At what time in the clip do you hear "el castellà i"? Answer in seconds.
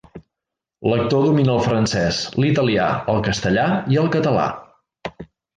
3.15-4.03